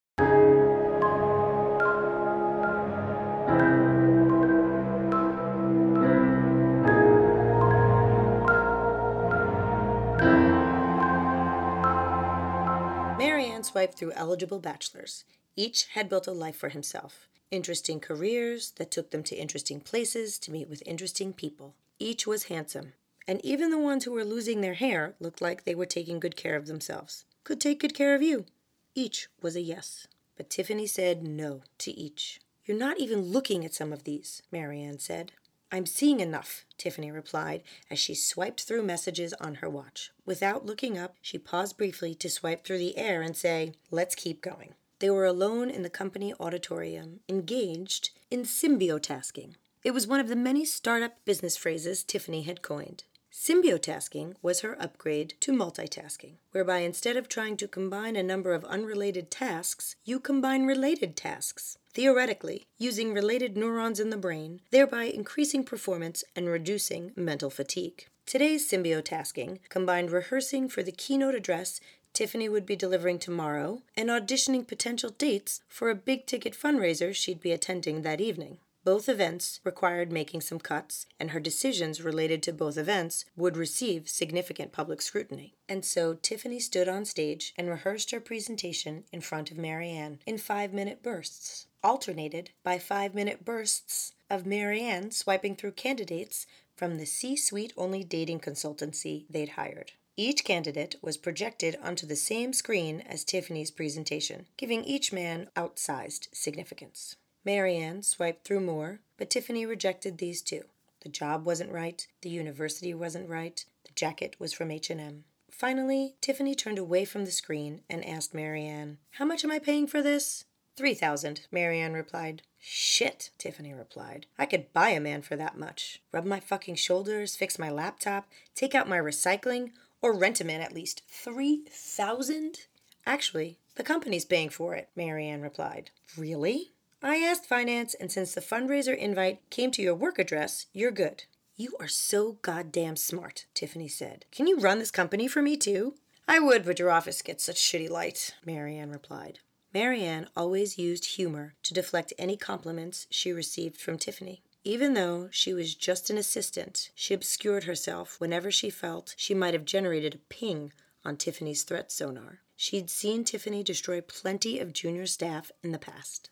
Maryanne 13.18 13.66
swiped 13.66 13.98
through 13.98 14.14
eligible 14.14 14.60
bachelors. 14.60 15.26
Each 15.56 15.88
had 15.88 16.08
built 16.08 16.28
a 16.28 16.32
life 16.32 16.56
for 16.56 16.70
himself. 16.70 17.28
Interesting 17.52 18.00
careers 18.00 18.72
that 18.72 18.92
took 18.92 19.10
them 19.10 19.24
to 19.24 19.36
interesting 19.36 19.80
places 19.80 20.38
to 20.40 20.52
meet 20.52 20.70
with 20.70 20.84
interesting 20.86 21.34
people. 21.34 21.74
Each 21.98 22.28
was 22.28 22.44
handsome. 22.44 22.94
And 23.28 23.44
even 23.44 23.72
the 23.72 23.80
ones 23.80 24.06
who 24.06 24.12
were 24.12 24.24
losing 24.24 24.62
their 24.62 24.76
hair 24.76 25.16
looked 25.20 25.42
like 25.42 25.64
they 25.64 25.76
were 25.76 25.86
taking 25.86 26.20
good 26.20 26.36
care 26.36 26.56
of 26.56 26.68
themselves. 26.68 27.26
Could 27.44 27.60
take 27.60 27.80
good 27.80 27.96
care 27.96 28.14
of 28.14 28.22
you. 28.22 28.46
Each 28.94 29.28
was 29.42 29.56
a 29.56 29.62
yes. 29.62 30.08
But 30.38 30.50
Tiffany 30.50 30.86
said 30.88 31.24
no 31.24 31.62
to 31.80 31.92
each. 31.92 32.40
You're 32.66 32.78
not 32.78 33.00
even 33.00 33.22
looking 33.32 33.66
at 33.66 33.74
some 33.74 33.92
of 33.92 34.04
these, 34.04 34.44
Maryanne 34.54 35.00
said. 35.00 35.32
I'm 35.72 35.86
seeing 35.86 36.20
enough, 36.20 36.66
Tiffany 36.78 37.12
replied 37.12 37.64
as 37.92 38.00
she 38.00 38.16
swiped 38.16 38.62
through 38.62 38.84
messages 38.84 39.34
on 39.34 39.56
her 39.56 39.70
watch. 39.70 40.12
Without 40.26 40.66
looking 40.66 40.98
up, 40.98 41.16
she 41.22 41.38
paused 41.38 41.78
briefly 41.78 42.16
to 42.16 42.30
swipe 42.30 42.64
through 42.64 42.80
the 42.80 42.98
air 42.98 43.22
and 43.22 43.36
say, 43.36 43.74
Let's 43.92 44.16
keep 44.16 44.42
going. 44.42 44.74
They 45.00 45.10
were 45.10 45.26
alone 45.26 45.70
in 45.70 45.84
the 45.84 45.90
company 45.90 46.34
auditorium, 46.40 47.22
engaged 47.28 48.12
in 48.30 48.44
symbiotasking. 48.44 49.56
It 49.84 49.92
was 49.92 50.08
one 50.08 50.20
of 50.20 50.28
the 50.28 50.36
many 50.36 50.66
startup 50.66 51.24
business 51.24 51.56
phrases 51.56 52.04
Tiffany 52.04 52.42
had 52.44 52.62
coined. 52.62 53.06
Symbiotasking 53.32 54.34
was 54.42 54.62
her 54.62 54.76
upgrade 54.82 55.36
to 55.40 55.54
multitasking, 55.54 56.34
whereby 56.52 56.80
instead 56.80 57.16
of 57.16 57.30
trying 57.30 57.56
to 57.58 57.68
combine 57.68 58.18
a 58.18 58.24
number 58.24 58.54
of 58.54 58.66
unrelated 58.66 59.32
tasks, 59.32 59.96
you 60.04 60.20
combine 60.20 60.66
related 60.66 61.16
tasks. 61.16 61.78
Theoretically, 61.94 62.66
using 62.78 63.14
related 63.14 63.56
neurons 63.56 64.00
in 64.00 64.10
the 64.10 64.18
brain, 64.18 64.62
thereby 64.72 65.04
increasing 65.04 65.64
performance 65.64 66.24
and 66.36 66.50
reducing 66.50 67.14
mental 67.16 67.50
fatigue. 67.50 68.08
Today's 68.26 68.70
symbiotasking 68.70 69.60
combined 69.70 70.12
rehearsing 70.12 70.68
for 70.68 70.84
the 70.84 70.92
keynote 70.92 71.34
address 71.34 71.80
Tiffany 72.20 72.50
would 72.50 72.66
be 72.66 72.76
delivering 72.76 73.18
tomorrow 73.18 73.82
and 73.96 74.10
auditioning 74.10 74.68
potential 74.68 75.12
dates 75.12 75.62
for 75.70 75.90
a 75.90 75.96
big 75.96 76.26
ticket 76.26 76.54
fundraiser 76.54 77.16
she'd 77.16 77.40
be 77.40 77.54
attending 77.54 78.02
that 78.02 78.20
evening. 78.20 78.58
Both 78.84 79.08
events 79.08 79.62
required 79.64 80.12
making 80.12 80.42
some 80.42 80.60
cuts, 80.60 81.06
and 81.18 81.32
her 81.32 81.40
decisions 81.40 82.02
related 82.02 82.44
to 82.44 82.52
both 82.52 82.78
events 82.78 83.24
would 83.38 83.56
receive 83.56 84.10
significant 84.10 84.74
public 84.74 85.02
scrutiny. 85.02 85.54
And 85.70 85.86
so 85.86 86.14
Tiffany 86.14 86.60
stood 86.60 86.90
on 86.90 87.06
stage 87.06 87.54
and 87.58 87.70
rehearsed 87.70 88.12
her 88.12 88.20
presentation 88.20 89.06
in 89.14 89.22
front 89.22 89.50
of 89.50 89.58
Maryanne 89.58 90.20
in 90.26 90.38
five 90.38 90.74
minute 90.74 91.02
bursts, 91.02 91.68
alternated 91.82 92.50
by 92.64 92.80
five 92.80 93.16
minute 93.16 93.46
bursts 93.46 94.12
of 94.30 94.44
Maryanne 94.44 95.14
swiping 95.14 95.56
through 95.56 95.72
candidates 95.72 96.46
from 96.76 96.98
the 96.98 97.06
C 97.06 97.38
suite 97.38 97.72
only 97.78 98.04
dating 98.04 98.42
consultancy 98.42 99.24
they'd 99.30 99.52
hired. 99.52 99.94
Each 100.22 100.44
candidate 100.44 100.98
was 101.02 101.16
projected 101.16 101.80
onto 101.82 102.06
the 102.06 102.18
same 102.18 102.52
screen 102.52 103.00
as 103.08 103.24
Tiffany's 103.24 103.72
presentation, 103.72 104.48
giving 104.58 104.84
each 104.84 105.14
man 105.14 105.48
outsized 105.56 106.28
significance. 106.34 107.16
Maryanne 107.46 108.04
swiped 108.04 108.44
through 108.44 108.60
more, 108.60 109.00
but 109.18 109.30
Tiffany 109.30 109.66
rejected 109.66 110.18
these 110.18 110.42
too. 110.42 110.64
The 111.04 111.10
job 111.10 111.46
wasn't 111.46 111.72
right, 111.72 112.06
the 112.22 112.30
university 112.30 112.94
wasn't 112.94 113.30
right, 113.30 113.64
the 113.86 113.94
jacket 113.94 114.36
was 114.40 114.52
from 114.52 114.72
H&M. 114.72 115.24
Finally, 115.50 116.18
Tiffany 116.20 116.54
turned 116.54 116.80
away 116.80 117.06
from 117.06 117.24
the 117.24 117.32
screen 117.32 117.84
and 117.90 118.06
asked 118.06 118.34
Maryanne, 118.34 118.98
"How 119.12 119.24
much 119.24 119.46
am 119.46 119.52
I 119.52 119.60
paying 119.60 119.88
for 119.88 120.02
this?" 120.02 120.44
Three 120.76 120.96
thousand, 120.96 121.48
Maryanne 121.50 121.94
replied. 121.94 122.42
Shit, 122.60 123.30
Tiffany 123.38 123.74
replied. 123.74 124.26
I 124.38 124.46
could 124.46 124.74
buy 124.74 124.90
a 124.90 125.00
man 125.00 125.22
for 125.22 125.38
that 125.38 125.58
much. 125.58 126.02
Rub 126.12 126.26
my 126.26 126.42
fucking 126.42 126.76
shoulders, 126.76 127.38
fix 127.38 127.58
my 127.58 127.70
laptop, 127.70 128.30
take 128.54 128.76
out 128.76 128.90
my 128.90 128.98
recycling, 128.98 129.72
or 130.02 130.18
rent 130.18 130.42
a 130.42 130.46
man 130.46 130.62
at 130.62 130.74
least 130.74 131.04
three 131.08 131.64
thousand? 131.70 132.68
Actually, 133.06 133.58
the 133.76 133.84
company's 133.84 134.26
paying 134.26 134.50
for 134.50 134.76
it, 134.76 134.90
Maryanne 134.96 135.42
replied. 135.42 135.92
Really? 136.18 136.74
I 137.02 137.18
asked 137.18 137.46
finance, 137.46 137.94
and 137.94 138.12
since 138.12 138.34
the 138.34 138.42
fundraiser 138.42 138.96
invite 138.96 139.40
came 139.50 139.72
to 139.72 139.82
your 139.82 139.96
work 139.96 140.20
address, 140.20 140.66
you're 140.74 140.92
good. 140.92 141.24
You 141.56 141.76
are 141.80 141.88
so 141.88 142.34
goddamn 142.42 142.98
smart, 142.98 143.46
Tiffany 143.54 143.88
said. 143.88 144.26
Can 144.32 144.48
you 144.48 144.60
run 144.60 144.80
this 144.80 144.92
company 144.92 145.28
for 145.28 145.42
me 145.42 145.58
too? 145.58 145.96
I 146.28 146.40
would, 146.40 146.66
but 146.66 146.78
your 146.80 146.92
office 146.92 147.22
gets 147.22 147.44
such 147.44 147.56
shitty 147.56 147.90
light, 147.90 148.36
Maryanne 148.46 148.92
replied. 148.92 149.40
Maryanne 149.74 150.28
always 150.36 150.78
used 150.78 151.16
humor 151.16 151.56
to 151.64 151.74
deflect 151.74 152.14
any 152.18 152.38
compliments 152.38 153.08
she 153.10 153.32
received 153.32 153.80
from 153.80 153.98
Tiffany. 153.98 154.42
Even 154.64 154.94
though 154.94 155.30
she 155.32 155.54
was 155.54 155.74
just 155.74 156.10
an 156.10 156.18
assistant, 156.18 156.92
she 156.94 157.14
obscured 157.14 157.64
herself 157.64 158.20
whenever 158.20 158.52
she 158.52 158.70
felt 158.70 159.16
she 159.18 159.34
might 159.34 159.54
have 159.54 159.66
generated 159.66 160.16
a 160.16 160.34
ping 160.34 160.74
on 161.06 161.16
Tiffany's 161.16 161.64
threat 161.64 161.92
sonar. 161.92 162.40
She'd 162.58 162.90
seen 162.90 163.24
Tiffany 163.24 163.64
destroy 163.64 164.02
plenty 164.02 164.60
of 164.60 164.74
junior 164.74 165.06
staff 165.06 165.52
in 165.64 165.72
the 165.72 165.80
past. 165.80 166.30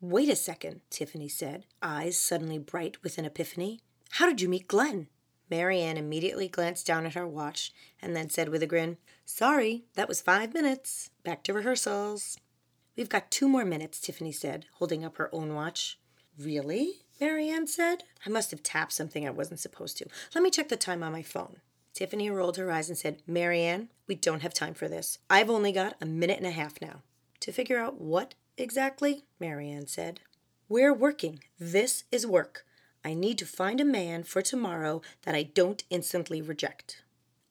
Wait 0.00 0.28
a 0.28 0.36
second, 0.36 0.80
Tiffany 0.90 1.28
said, 1.28 1.66
eyes 1.80 2.18
suddenly 2.18 2.58
bright 2.58 3.02
with 3.04 3.18
an 3.18 3.24
epiphany. 3.24 3.80
How 4.10 4.26
did 4.26 4.40
you 4.40 4.48
meet 4.48 4.68
Glen? 4.68 5.08
Maryanne 5.50 5.96
immediately 5.96 6.48
glanced 6.48 6.86
down 6.86 7.06
at 7.06 7.14
her 7.14 7.26
watch 7.26 7.72
and 8.02 8.16
then 8.16 8.28
said 8.30 8.48
with 8.48 8.62
a 8.62 8.66
grin, 8.66 8.96
Sorry, 9.24 9.84
that 9.94 10.08
was 10.08 10.20
five 10.20 10.52
minutes. 10.52 11.10
Back 11.22 11.44
to 11.44 11.52
rehearsals. 11.52 12.38
We've 12.96 13.08
got 13.08 13.30
two 13.30 13.48
more 13.48 13.64
minutes, 13.64 14.00
Tiffany 14.00 14.32
said, 14.32 14.66
holding 14.74 15.04
up 15.04 15.16
her 15.18 15.32
own 15.32 15.54
watch. 15.54 15.98
Really? 16.38 17.03
Maryanne 17.20 17.66
said. 17.66 18.04
I 18.26 18.30
must 18.30 18.50
have 18.50 18.62
tapped 18.62 18.92
something 18.92 19.26
I 19.26 19.30
wasn't 19.30 19.60
supposed 19.60 19.98
to. 19.98 20.06
Let 20.34 20.42
me 20.42 20.50
check 20.50 20.68
the 20.68 20.76
time 20.76 21.02
on 21.02 21.12
my 21.12 21.22
phone. 21.22 21.56
Tiffany 21.92 22.28
rolled 22.28 22.56
her 22.56 22.72
eyes 22.72 22.88
and 22.88 22.98
said, 22.98 23.22
Maryanne, 23.28 23.88
we 24.08 24.16
don't 24.16 24.42
have 24.42 24.52
time 24.52 24.74
for 24.74 24.88
this. 24.88 25.18
I've 25.30 25.48
only 25.48 25.70
got 25.70 25.96
a 26.00 26.06
minute 26.06 26.38
and 26.38 26.46
a 26.46 26.50
half 26.50 26.80
now. 26.80 27.02
To 27.40 27.52
figure 27.52 27.78
out 27.78 28.00
what 28.00 28.34
exactly? 28.56 29.24
Maryanne 29.40 29.88
said. 29.88 30.20
We're 30.68 30.94
working. 30.94 31.40
This 31.58 32.04
is 32.10 32.26
work. 32.26 32.66
I 33.04 33.14
need 33.14 33.38
to 33.38 33.46
find 33.46 33.80
a 33.80 33.84
man 33.84 34.24
for 34.24 34.42
tomorrow 34.42 35.02
that 35.22 35.34
I 35.34 35.44
don't 35.44 35.84
instantly 35.90 36.42
reject. 36.42 37.02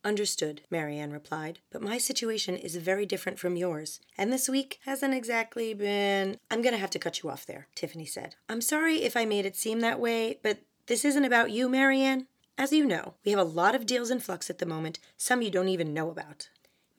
Understood, 0.06 0.62
Maryanne 0.70 1.14
replied, 1.14 1.60
but 1.72 1.82
my 1.82 1.98
situation 1.98 2.58
is 2.58 2.76
very 2.76 3.06
different 3.06 3.40
from 3.40 3.56
yours, 3.56 4.02
and 4.18 4.34
this 4.34 4.50
week 4.50 4.80
hasn't 4.84 5.14
exactly 5.14 5.74
been. 5.74 6.38
I'm 6.52 6.62
gonna 6.62 6.78
have 6.78 6.90
to 6.90 7.00
cut 7.00 7.24
you 7.24 7.30
off 7.30 7.46
there, 7.46 7.68
Tiffany 7.74 8.06
said. 8.06 8.36
I'm 8.50 8.60
sorry 8.60 9.04
if 9.04 9.16
I 9.16 9.24
made 9.24 9.46
it 9.46 9.56
seem 9.56 9.80
that 9.80 10.02
way, 10.02 10.40
but 10.44 10.60
this 10.88 11.06
isn't 11.06 11.24
about 11.24 11.52
you, 11.52 11.70
Maryanne. 11.70 12.26
As 12.58 12.74
you 12.74 12.86
know, 12.86 13.14
we 13.24 13.32
have 13.32 13.40
a 13.40 13.46
lot 13.46 13.76
of 13.76 13.86
deals 13.86 14.12
in 14.12 14.20
flux 14.20 14.50
at 14.50 14.58
the 14.58 14.66
moment, 14.66 15.00
some 15.16 15.42
you 15.42 15.50
don't 15.50 15.70
even 15.70 15.94
know 15.94 16.10
about. 16.10 16.50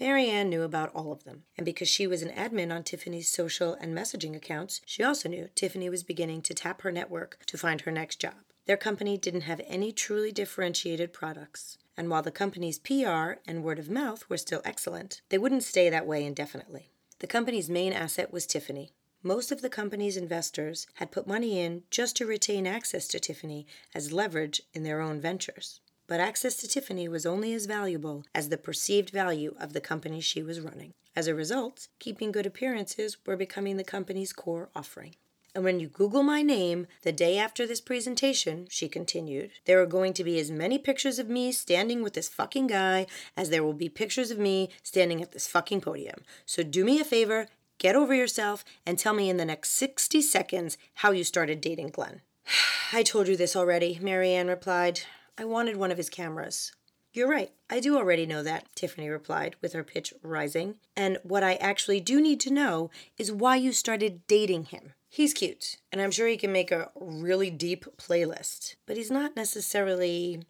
Maryanne 0.00 0.48
knew 0.48 0.62
about 0.62 0.90
all 0.94 1.12
of 1.12 1.24
them, 1.24 1.44
and 1.58 1.64
because 1.66 1.88
she 1.88 2.06
was 2.06 2.22
an 2.22 2.30
admin 2.30 2.74
on 2.74 2.82
Tiffany's 2.82 3.28
social 3.28 3.74
and 3.74 3.94
messaging 3.96 4.34
accounts, 4.34 4.80
she 4.86 5.04
also 5.04 5.28
knew 5.28 5.50
Tiffany 5.54 5.90
was 5.90 6.02
beginning 6.02 6.40
to 6.40 6.54
tap 6.54 6.80
her 6.80 6.90
network 6.90 7.38
to 7.46 7.58
find 7.58 7.82
her 7.82 7.92
next 7.92 8.18
job. 8.18 8.34
Their 8.66 8.78
company 8.78 9.18
didn't 9.18 9.42
have 9.42 9.60
any 9.66 9.92
truly 9.92 10.32
differentiated 10.32 11.12
products, 11.12 11.76
and 11.96 12.10
while 12.10 12.22
the 12.22 12.30
company's 12.30 12.78
PR 12.78 13.34
and 13.46 13.62
word 13.62 13.78
of 13.78 13.88
mouth 13.88 14.28
were 14.28 14.36
still 14.36 14.62
excellent, 14.64 15.20
they 15.28 15.38
wouldn't 15.38 15.62
stay 15.62 15.88
that 15.90 16.06
way 16.06 16.24
indefinitely. 16.24 16.90
The 17.20 17.26
company's 17.26 17.70
main 17.70 17.92
asset 17.92 18.32
was 18.32 18.46
Tiffany. 18.46 18.92
Most 19.22 19.50
of 19.50 19.62
the 19.62 19.70
company's 19.70 20.16
investors 20.16 20.86
had 20.94 21.10
put 21.10 21.26
money 21.26 21.58
in 21.58 21.84
just 21.90 22.16
to 22.16 22.26
retain 22.26 22.66
access 22.66 23.08
to 23.08 23.18
Tiffany 23.18 23.66
as 23.94 24.12
leverage 24.12 24.60
in 24.74 24.82
their 24.82 25.00
own 25.00 25.20
ventures. 25.20 25.80
But 26.06 26.20
access 26.20 26.56
to 26.56 26.68
Tiffany 26.68 27.08
was 27.08 27.24
only 27.24 27.54
as 27.54 27.64
valuable 27.64 28.24
as 28.34 28.50
the 28.50 28.58
perceived 28.58 29.08
value 29.08 29.54
of 29.58 29.72
the 29.72 29.80
company 29.80 30.20
she 30.20 30.42
was 30.42 30.60
running. 30.60 30.92
As 31.16 31.26
a 31.26 31.34
result, 31.34 31.88
keeping 31.98 32.32
good 32.32 32.44
appearances 32.44 33.16
were 33.24 33.36
becoming 33.36 33.78
the 33.78 33.84
company's 33.84 34.32
core 34.32 34.68
offering. 34.74 35.14
And 35.54 35.62
when 35.62 35.78
you 35.78 35.86
Google 35.86 36.24
my 36.24 36.42
name 36.42 36.88
the 37.02 37.12
day 37.12 37.38
after 37.38 37.64
this 37.64 37.80
presentation, 37.80 38.66
she 38.68 38.88
continued, 38.88 39.52
there 39.66 39.80
are 39.80 39.86
going 39.86 40.12
to 40.14 40.24
be 40.24 40.40
as 40.40 40.50
many 40.50 40.78
pictures 40.78 41.20
of 41.20 41.28
me 41.28 41.52
standing 41.52 42.02
with 42.02 42.14
this 42.14 42.28
fucking 42.28 42.66
guy 42.66 43.06
as 43.36 43.50
there 43.50 43.62
will 43.62 43.72
be 43.72 43.88
pictures 43.88 44.32
of 44.32 44.38
me 44.38 44.70
standing 44.82 45.22
at 45.22 45.30
this 45.30 45.46
fucking 45.46 45.80
podium. 45.80 46.22
So 46.44 46.64
do 46.64 46.84
me 46.84 46.98
a 46.98 47.04
favor, 47.04 47.46
get 47.78 47.94
over 47.94 48.12
yourself, 48.14 48.64
and 48.84 48.98
tell 48.98 49.14
me 49.14 49.30
in 49.30 49.36
the 49.36 49.44
next 49.44 49.70
60 49.72 50.20
seconds 50.22 50.76
how 50.94 51.12
you 51.12 51.22
started 51.22 51.60
dating 51.60 51.90
Glen. 51.90 52.22
I 52.92 53.04
told 53.04 53.28
you 53.28 53.36
this 53.36 53.54
already, 53.54 54.00
Maryanne 54.02 54.48
replied. 54.48 55.02
I 55.38 55.44
wanted 55.44 55.76
one 55.76 55.92
of 55.92 55.98
his 55.98 56.10
cameras. 56.10 56.72
You're 57.12 57.30
right. 57.30 57.52
I 57.70 57.78
do 57.78 57.96
already 57.96 58.26
know 58.26 58.42
that, 58.42 58.66
Tiffany 58.74 59.08
replied, 59.08 59.54
with 59.60 59.72
her 59.72 59.84
pitch 59.84 60.12
rising. 60.20 60.76
And 60.96 61.18
what 61.22 61.44
I 61.44 61.54
actually 61.54 62.00
do 62.00 62.20
need 62.20 62.40
to 62.40 62.52
know 62.52 62.90
is 63.16 63.30
why 63.30 63.54
you 63.54 63.72
started 63.72 64.26
dating 64.26 64.64
him. 64.66 64.94
He's 65.14 65.32
cute, 65.32 65.76
and 65.92 66.00
I'm 66.02 66.10
sure 66.10 66.26
he 66.26 66.36
can 66.36 66.50
make 66.50 66.72
a 66.72 66.90
really 66.96 67.48
deep 67.48 67.84
playlist, 67.98 68.74
but 68.84 68.96
he's 68.96 69.12
not 69.12 69.36
necessarily 69.36 70.42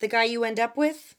the 0.00 0.06
guy 0.06 0.24
you 0.24 0.44
end 0.44 0.60
up 0.60 0.76
with. 0.76 1.14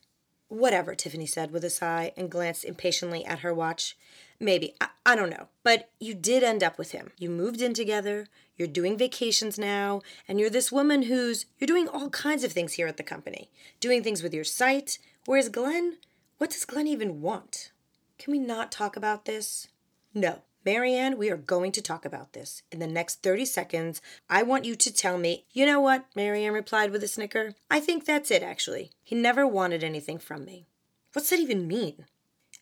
Whatever, 0.47 0.93
Tiffany 0.93 1.25
said 1.25 1.50
with 1.50 1.63
a 1.63 1.71
sigh 1.71 2.12
and 2.15 2.29
glanced 2.29 2.63
impatiently 2.63 3.25
at 3.25 3.39
her 3.39 3.51
watch. 3.51 3.97
Maybe. 4.39 4.75
I, 4.79 4.89
I 5.07 5.15
don't 5.15 5.31
know. 5.31 5.47
But 5.63 5.89
you 6.00 6.13
did 6.13 6.43
end 6.43 6.62
up 6.62 6.77
with 6.77 6.91
him. 6.91 7.09
You 7.17 7.31
moved 7.31 7.63
in 7.63 7.73
together. 7.73 8.27
You're 8.57 8.67
doing 8.67 8.95
vacations 8.95 9.57
now. 9.57 10.03
And 10.27 10.39
you're 10.39 10.51
this 10.51 10.71
woman 10.71 11.01
who's. 11.01 11.47
You're 11.57 11.65
doing 11.65 11.88
all 11.88 12.12
kinds 12.12 12.43
of 12.43 12.51
things 12.51 12.73
here 12.73 12.85
at 12.85 12.97
the 12.97 13.01
company. 13.03 13.50
Doing 13.79 14.03
things 14.03 14.21
with 14.21 14.35
your 14.35 14.43
site. 14.43 15.00
Whereas 15.25 15.50
Glen. 15.50 15.97
What 16.38 16.51
does 16.51 16.63
Glen 16.63 16.85
even 16.85 17.21
want? 17.21 17.71
Can 18.19 18.33
we 18.33 18.38
not 18.38 18.71
talk 18.71 18.95
about 18.95 19.25
this? 19.25 19.67
No. 20.13 20.43
Maryanne, 20.65 21.17
we 21.17 21.29
are 21.29 21.38
going 21.38 21.74
to 21.74 21.82
talk 21.82 22.05
about 22.05 22.34
this. 22.34 22.63
In 22.72 22.79
the 22.79 22.88
next 22.88 23.22
30 23.22 23.46
seconds, 23.46 24.01
I 24.29 24.43
want 24.43 24.63
you 24.63 24.75
to 24.75 24.93
tell 24.93 25.17
me. 25.17 25.46
You 25.51 25.65
know 25.65 25.82
what? 25.82 26.05
Maryanne 26.15 26.53
replied 26.53 26.91
with 26.91 27.03
a 27.03 27.08
snicker. 27.08 27.55
I 27.70 27.82
think 27.82 28.05
that's 28.05 28.32
it, 28.32 28.43
actually. 28.43 28.91
He 29.03 29.15
never 29.15 29.46
wanted 29.46 29.84
anything 29.84 30.20
from 30.20 30.46
me. 30.46 30.65
What's 31.12 31.29
that 31.32 31.39
even 31.39 31.67
mean? 31.67 32.05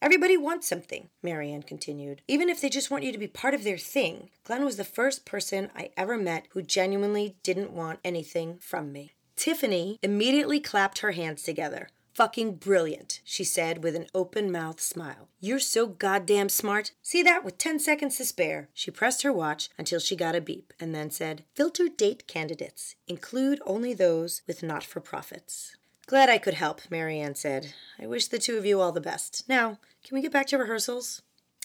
Everybody 0.01 0.35
wants 0.35 0.67
something, 0.67 1.09
Maryanne 1.23 1.65
continued, 1.65 2.23
even 2.27 2.49
if 2.49 2.59
they 2.59 2.69
just 2.69 2.89
want 2.89 3.03
you 3.03 3.11
to 3.11 3.19
be 3.19 3.27
part 3.27 3.53
of 3.53 3.63
their 3.63 3.77
thing. 3.77 4.31
Glen 4.45 4.65
was 4.65 4.77
the 4.77 4.83
first 4.83 5.25
person 5.25 5.69
I 5.75 5.91
ever 5.95 6.17
met 6.17 6.47
who 6.49 6.63
genuinely 6.63 7.35
didn't 7.43 7.71
want 7.71 7.99
anything 8.03 8.57
from 8.57 8.91
me. 8.91 9.11
Tiffany 9.35 9.99
immediately 10.01 10.59
clapped 10.59 10.99
her 10.99 11.11
hands 11.11 11.43
together. 11.43 11.89
Fucking 12.13 12.55
brilliant, 12.55 13.21
she 13.23 13.43
said 13.43 13.83
with 13.83 13.95
an 13.95 14.07
open 14.13 14.51
mouthed 14.51 14.81
smile. 14.81 15.29
You're 15.39 15.59
so 15.59 15.87
goddamn 15.87 16.49
smart. 16.49 16.91
See 17.01 17.23
that 17.23 17.45
with 17.45 17.57
10 17.57 17.79
seconds 17.79 18.17
to 18.17 18.25
spare. 18.25 18.69
She 18.73 18.91
pressed 18.91 19.21
her 19.21 19.31
watch 19.31 19.69
until 19.77 19.99
she 19.99 20.15
got 20.15 20.35
a 20.35 20.41
beep 20.41 20.73
and 20.79 20.93
then 20.93 21.09
said, 21.09 21.45
Filter 21.55 21.87
date 21.87 22.27
candidates. 22.27 22.95
Include 23.07 23.61
only 23.65 23.93
those 23.93 24.41
with 24.45 24.61
not 24.61 24.83
for 24.83 24.99
profits. 24.99 25.75
Glad 26.05 26.29
I 26.29 26.37
could 26.37 26.55
help, 26.55 26.81
Maryanne 26.89 27.37
said. 27.37 27.73
I 27.97 28.07
wish 28.07 28.27
the 28.27 28.39
two 28.39 28.57
of 28.57 28.65
you 28.65 28.81
all 28.81 28.91
the 28.91 28.99
best. 28.99 29.47
Now, 29.47 29.79
can 30.03 30.15
we 30.15 30.21
get 30.21 30.33
back 30.33 30.47
to 30.47 30.57
rehearsals? 30.57 31.21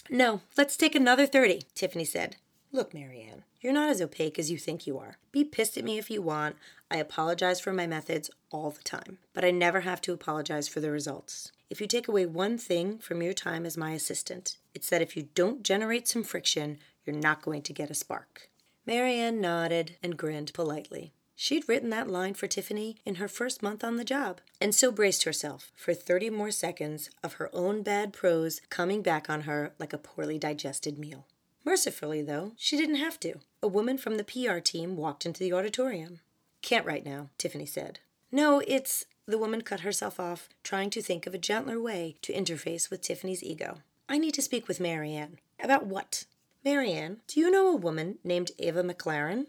No, 0.08 0.42
let's 0.56 0.76
take 0.76 0.94
another 0.94 1.26
30, 1.26 1.62
Tiffany 1.74 2.04
said. 2.04 2.36
Look, 2.76 2.92
Maryanne, 2.92 3.44
you're 3.62 3.72
not 3.72 3.88
as 3.88 4.02
opaque 4.02 4.38
as 4.38 4.50
you 4.50 4.58
think 4.58 4.86
you 4.86 4.98
are. 4.98 5.16
Be 5.32 5.44
pissed 5.44 5.78
at 5.78 5.84
me 5.84 5.96
if 5.96 6.10
you 6.10 6.20
want. 6.20 6.56
I 6.90 6.98
apologize 6.98 7.58
for 7.58 7.72
my 7.72 7.86
methods 7.86 8.30
all 8.50 8.70
the 8.70 8.82
time, 8.82 9.16
but 9.32 9.46
I 9.46 9.50
never 9.50 9.80
have 9.80 10.02
to 10.02 10.12
apologize 10.12 10.68
for 10.68 10.80
the 10.80 10.90
results. 10.90 11.52
If 11.70 11.80
you 11.80 11.86
take 11.86 12.06
away 12.06 12.26
one 12.26 12.58
thing 12.58 12.98
from 12.98 13.22
your 13.22 13.32
time 13.32 13.64
as 13.64 13.78
my 13.78 13.92
assistant, 13.92 14.58
it's 14.74 14.90
that 14.90 15.00
if 15.00 15.16
you 15.16 15.28
don't 15.34 15.62
generate 15.62 16.06
some 16.06 16.22
friction, 16.22 16.76
you're 17.06 17.16
not 17.16 17.40
going 17.40 17.62
to 17.62 17.72
get 17.72 17.88
a 17.88 17.94
spark. 17.94 18.50
Maryanne 18.86 19.40
nodded 19.40 19.96
and 20.02 20.18
grinned 20.18 20.52
politely. 20.52 21.14
She'd 21.34 21.66
written 21.70 21.88
that 21.90 22.10
line 22.10 22.34
for 22.34 22.46
Tiffany 22.46 22.98
in 23.06 23.14
her 23.14 23.26
first 23.26 23.62
month 23.62 23.84
on 23.84 23.96
the 23.96 24.04
job, 24.04 24.42
and 24.60 24.74
so 24.74 24.92
braced 24.92 25.24
herself 25.24 25.72
for 25.74 25.94
30 25.94 26.28
more 26.28 26.50
seconds 26.50 27.08
of 27.24 27.34
her 27.34 27.48
own 27.54 27.82
bad 27.82 28.12
prose 28.12 28.60
coming 28.68 29.00
back 29.00 29.30
on 29.30 29.42
her 29.42 29.72
like 29.78 29.94
a 29.94 29.98
poorly 29.98 30.38
digested 30.38 30.98
meal. 30.98 31.24
Mercifully, 31.66 32.22
though, 32.22 32.52
she 32.56 32.76
didn't 32.76 32.94
have 32.94 33.18
to. 33.20 33.40
A 33.60 33.66
woman 33.66 33.98
from 33.98 34.16
the 34.16 34.24
PR 34.24 34.60
team 34.60 34.96
walked 34.96 35.26
into 35.26 35.40
the 35.40 35.52
auditorium. 35.52 36.20
Can't 36.62 36.86
right 36.86 37.04
now, 37.04 37.30
Tiffany 37.38 37.66
said. 37.66 37.98
No, 38.30 38.62
it's. 38.68 39.06
The 39.26 39.36
woman 39.36 39.62
cut 39.62 39.80
herself 39.80 40.20
off, 40.20 40.48
trying 40.62 40.90
to 40.90 41.02
think 41.02 41.26
of 41.26 41.34
a 41.34 41.38
gentler 41.38 41.80
way 41.80 42.14
to 42.22 42.32
interface 42.32 42.88
with 42.88 43.00
Tiffany's 43.00 43.42
ego. 43.42 43.78
I 44.08 44.16
need 44.18 44.34
to 44.34 44.42
speak 44.42 44.68
with 44.68 44.78
Maryanne. 44.78 45.38
About 45.60 45.86
what? 45.86 46.26
Maryanne, 46.64 47.16
do 47.26 47.40
you 47.40 47.50
know 47.50 47.72
a 47.72 47.76
woman 47.76 48.18
named 48.22 48.52
Ava 48.60 48.84
McLaren? 48.84 49.46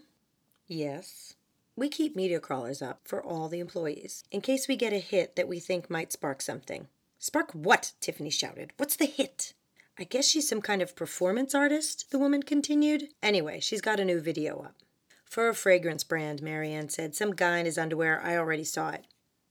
Yes. 0.66 1.34
We 1.76 1.88
keep 1.88 2.16
media 2.16 2.40
crawlers 2.40 2.82
up 2.82 3.02
for 3.04 3.22
all 3.22 3.48
the 3.48 3.60
employees, 3.60 4.24
in 4.32 4.40
case 4.40 4.66
we 4.66 4.74
get 4.74 4.92
a 4.92 4.98
hit 4.98 5.36
that 5.36 5.46
we 5.46 5.60
think 5.60 5.88
might 5.88 6.12
spark 6.12 6.42
something. 6.42 6.88
Spark 7.20 7.52
what? 7.52 7.92
Tiffany 8.00 8.30
shouted. 8.30 8.72
What's 8.76 8.96
the 8.96 9.06
hit? 9.06 9.52
I 10.00 10.04
guess 10.04 10.28
she's 10.28 10.48
some 10.48 10.62
kind 10.62 10.80
of 10.80 10.94
performance 10.94 11.56
artist, 11.56 12.12
the 12.12 12.20
woman 12.20 12.44
continued. 12.44 13.08
Anyway, 13.20 13.58
she's 13.58 13.80
got 13.80 13.98
a 13.98 14.04
new 14.04 14.20
video 14.20 14.60
up. 14.60 14.76
For 15.24 15.48
a 15.48 15.54
fragrance 15.54 16.04
brand, 16.04 16.40
Maryanne 16.40 16.88
said. 16.88 17.16
Some 17.16 17.34
guy 17.34 17.58
in 17.58 17.66
his 17.66 17.76
underwear. 17.76 18.22
I 18.22 18.36
already 18.36 18.62
saw 18.62 18.90
it. 18.90 19.06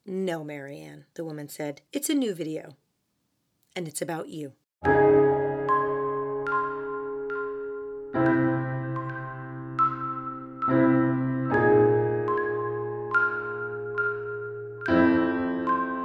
No, 0.05 0.45
Maryanne, 0.45 1.03
the 1.15 1.25
woman 1.25 1.49
said. 1.49 1.81
It's 1.91 2.09
a 2.09 2.15
new 2.15 2.33
video. 2.33 2.77
And 3.75 3.89
it's 3.89 4.01
about 4.01 4.29
you. 4.29 4.53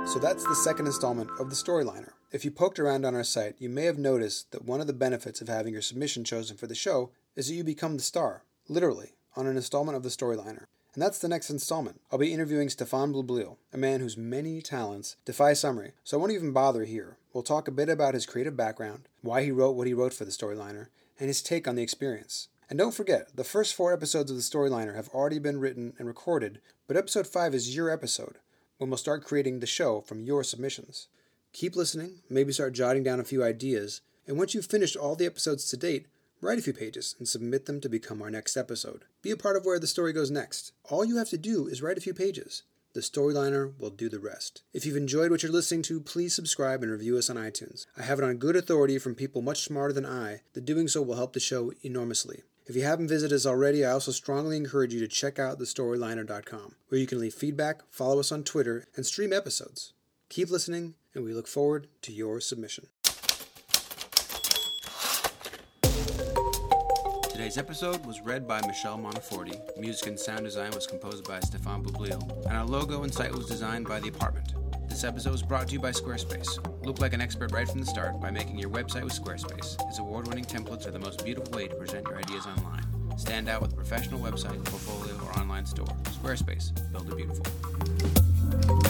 So 0.04 0.18
that's 0.18 0.44
the 0.44 0.60
second 0.64 0.86
installment 0.86 1.30
of 1.38 1.48
the 1.48 1.54
Storyliner. 1.54 2.10
If 2.32 2.46
you 2.46 2.50
poked 2.50 2.80
around 2.80 3.04
on 3.04 3.14
our 3.14 3.24
site, 3.24 3.56
you 3.58 3.68
may 3.68 3.84
have 3.84 3.98
noticed 3.98 4.52
that 4.52 4.64
one 4.64 4.80
of 4.80 4.86
the 4.86 4.94
benefits 4.94 5.42
of 5.42 5.48
having 5.48 5.74
your 5.74 5.82
submission 5.82 6.24
chosen 6.24 6.56
for 6.56 6.66
the 6.66 6.74
show 6.74 7.10
is 7.36 7.48
that 7.48 7.54
you 7.54 7.62
become 7.62 7.98
the 7.98 8.02
star, 8.02 8.42
literally, 8.70 9.12
on 9.36 9.46
an 9.46 9.56
installment 9.56 9.96
of 9.96 10.02
the 10.02 10.08
Storyliner. 10.08 10.64
And 10.94 11.02
that's 11.02 11.18
the 11.18 11.28
next 11.28 11.50
installment. 11.50 12.00
I'll 12.10 12.18
be 12.18 12.32
interviewing 12.32 12.70
Stefan 12.70 13.12
Bublil, 13.12 13.58
a 13.70 13.76
man 13.76 14.00
whose 14.00 14.16
many 14.16 14.62
talents 14.62 15.16
defy 15.26 15.52
summary, 15.52 15.92
so 16.04 16.16
I 16.16 16.20
won't 16.20 16.32
even 16.32 16.52
bother 16.52 16.86
here. 16.86 17.18
We'll 17.34 17.42
talk 17.42 17.68
a 17.68 17.70
bit 17.70 17.90
about 17.90 18.14
his 18.14 18.24
creative 18.24 18.56
background, 18.56 19.08
why 19.20 19.44
he 19.44 19.50
wrote 19.50 19.72
what 19.72 19.86
he 19.86 19.92
wrote 19.92 20.14
for 20.14 20.24
the 20.24 20.30
Storyliner, 20.30 20.86
and 21.20 21.28
his 21.28 21.42
take 21.42 21.68
on 21.68 21.76
the 21.76 21.82
experience. 21.82 22.48
And 22.70 22.78
don't 22.78 22.94
forget, 22.94 23.36
the 23.36 23.44
first 23.44 23.74
four 23.74 23.92
episodes 23.92 24.30
of 24.30 24.38
the 24.38 24.42
Storyliner 24.42 24.96
have 24.96 25.10
already 25.10 25.38
been 25.38 25.60
written 25.60 25.92
and 25.98 26.08
recorded, 26.08 26.62
but 26.88 26.96
episode 26.96 27.26
5 27.26 27.54
is 27.54 27.76
your 27.76 27.90
episode, 27.90 28.38
when 28.78 28.88
we'll 28.88 28.96
start 28.96 29.22
creating 29.22 29.60
the 29.60 29.66
show 29.66 30.00
from 30.00 30.24
your 30.24 30.42
submissions. 30.42 31.08
Keep 31.52 31.76
listening, 31.76 32.20
maybe 32.30 32.52
start 32.52 32.72
jotting 32.72 33.02
down 33.02 33.20
a 33.20 33.24
few 33.24 33.44
ideas, 33.44 34.00
and 34.26 34.38
once 34.38 34.54
you've 34.54 34.66
finished 34.66 34.96
all 34.96 35.16
the 35.16 35.26
episodes 35.26 35.68
to 35.68 35.76
date, 35.76 36.06
write 36.40 36.58
a 36.58 36.62
few 36.62 36.72
pages 36.72 37.14
and 37.18 37.28
submit 37.28 37.66
them 37.66 37.80
to 37.80 37.90
become 37.90 38.22
our 38.22 38.30
next 38.30 38.56
episode. 38.56 39.04
Be 39.20 39.30
a 39.30 39.36
part 39.36 39.56
of 39.56 39.66
where 39.66 39.78
the 39.78 39.86
story 39.86 40.12
goes 40.12 40.30
next. 40.30 40.72
All 40.88 41.04
you 41.04 41.18
have 41.18 41.28
to 41.28 41.38
do 41.38 41.66
is 41.66 41.82
write 41.82 41.98
a 41.98 42.00
few 42.00 42.14
pages. 42.14 42.62
The 42.94 43.00
Storyliner 43.00 43.78
will 43.78 43.90
do 43.90 44.08
the 44.08 44.18
rest. 44.18 44.62
If 44.72 44.84
you've 44.84 44.96
enjoyed 44.96 45.30
what 45.30 45.42
you're 45.42 45.52
listening 45.52 45.82
to, 45.82 46.00
please 46.00 46.34
subscribe 46.34 46.82
and 46.82 46.90
review 46.90 47.16
us 47.18 47.30
on 47.30 47.36
iTunes. 47.36 47.86
I 47.96 48.02
have 48.02 48.18
it 48.18 48.24
on 48.24 48.36
good 48.36 48.56
authority 48.56 48.98
from 48.98 49.14
people 49.14 49.40
much 49.42 49.62
smarter 49.62 49.92
than 49.92 50.06
I 50.06 50.40
that 50.54 50.64
doing 50.64 50.88
so 50.88 51.00
will 51.02 51.16
help 51.16 51.32
the 51.32 51.40
show 51.40 51.72
enormously. 51.82 52.42
If 52.66 52.76
you 52.76 52.82
haven't 52.84 53.08
visited 53.08 53.34
us 53.34 53.46
already, 53.46 53.84
I 53.84 53.92
also 53.92 54.12
strongly 54.12 54.56
encourage 54.56 54.94
you 54.94 55.00
to 55.00 55.08
check 55.08 55.38
out 55.38 55.58
thestoryliner.com, 55.58 56.76
where 56.88 57.00
you 57.00 57.06
can 57.06 57.18
leave 57.18 57.34
feedback, 57.34 57.82
follow 57.90 58.20
us 58.20 58.30
on 58.32 58.44
Twitter, 58.44 58.86
and 58.96 59.04
stream 59.04 59.32
episodes. 59.32 59.92
Keep 60.28 60.50
listening, 60.50 60.94
and 61.14 61.24
we 61.24 61.32
look 61.32 61.46
forward 61.46 61.88
to 62.02 62.12
your 62.12 62.40
submission. 62.40 62.86
Today's 67.30 67.58
episode 67.58 68.04
was 68.06 68.20
read 68.20 68.46
by 68.46 68.60
Michelle 68.66 68.98
Monteforti. 68.98 69.58
Music 69.76 70.06
and 70.06 70.18
sound 70.18 70.44
design 70.44 70.70
was 70.72 70.86
composed 70.86 71.26
by 71.26 71.40
Stefan 71.40 71.82
Bublil, 71.82 72.46
and 72.46 72.56
our 72.56 72.64
logo 72.64 73.02
and 73.02 73.12
site 73.12 73.32
was 73.32 73.46
designed 73.46 73.88
by 73.88 73.98
The 74.00 74.08
Apartment. 74.08 74.54
This 74.88 75.02
episode 75.04 75.32
was 75.32 75.42
brought 75.42 75.68
to 75.68 75.72
you 75.72 75.80
by 75.80 75.90
Squarespace. 75.90 76.58
Look 76.86 77.00
like 77.00 77.14
an 77.14 77.20
expert 77.20 77.50
right 77.50 77.68
from 77.68 77.80
the 77.80 77.86
start 77.86 78.20
by 78.20 78.30
making 78.30 78.58
your 78.58 78.70
website 78.70 79.02
with 79.02 79.14
Squarespace. 79.14 79.76
Its 79.88 79.98
award 79.98 80.28
winning 80.28 80.44
templates 80.44 80.86
are 80.86 80.92
the 80.92 80.98
most 80.98 81.24
beautiful 81.24 81.52
way 81.52 81.66
to 81.66 81.74
present 81.74 82.06
your 82.06 82.18
ideas 82.18 82.46
online. 82.46 82.84
Stand 83.18 83.48
out 83.48 83.60
with 83.60 83.72
a 83.72 83.76
professional 83.76 84.20
website, 84.20 84.62
portfolio, 84.64 85.16
or 85.24 85.40
online 85.40 85.66
store. 85.66 85.86
Squarespace. 86.04 86.72
Build 86.92 87.08
it 87.08 87.16
beautiful. 87.16 88.81